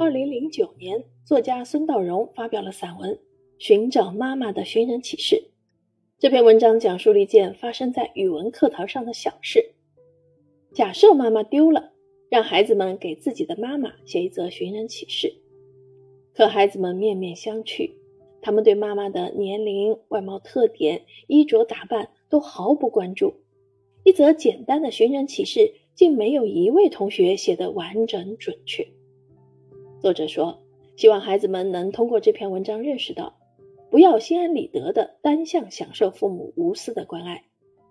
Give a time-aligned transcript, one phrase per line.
[0.00, 3.14] 二零零九年，作家孙道荣发表了散文
[3.58, 5.34] 《寻找妈妈的寻人启事》。
[6.20, 9.72] 这篇文章讲述了一件发生在语文课堂上的小事：
[10.72, 11.90] 假设妈妈丢了，
[12.30, 15.34] 让孩子们给自己的妈妈写一则寻人启事。
[16.32, 17.90] 可孩子们面面相觑，
[18.40, 23.34] 他们对妈妈的年龄、外貌特点、衣着打扮都毫不关注。
[24.04, 28.86] 一则简单的寻人启事，竟没有一位同学写得完整准确。
[30.00, 30.60] 作者说，
[30.94, 33.36] 希望孩子们能通过这篇文章认识到，
[33.90, 37.44] 不要心安理得的单向享受父母无私的关爱，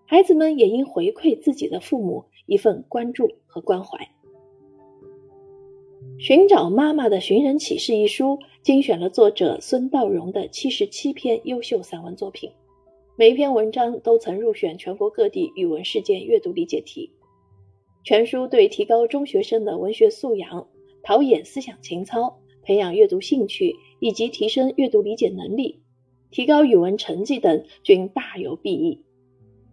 [0.05, 3.97] 孩子们也应回馈自己的父母一份关注和关怀。
[6.17, 12.49] 《寻找妈妈的寻人启事》一书精选了作者孙道荣的七十七篇优秀散文作品，
[13.17, 17.11] 每一篇文章都曾入选全国各地语文事件阅读理解题。
[18.05, 20.65] 全书对提高中学生的文学素养。
[21.07, 25.79] 陶冶思想情操，培养阅读兴趣，以及提升阅读理解能力，
[26.31, 29.05] 提高语文成绩等均大有裨益。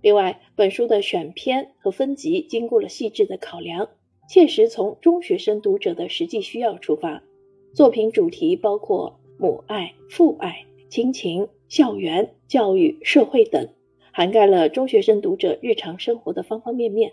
[0.00, 3.88] 另外，本书的选篇和分级经过了细致的考量，
[4.28, 7.24] 切实从中学生读者的实际需要出发。
[7.72, 13.70] 作品主题包括母爱、父爱、亲情、校园、教育、社会等，
[14.12, 17.10] 涵盖了中学生读者日常生活的方方面面，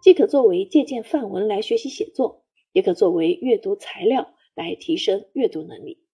[0.00, 2.44] 既可作为借鉴范文来学习写作。
[2.76, 6.05] 也可作为阅读材料来提升阅读能力。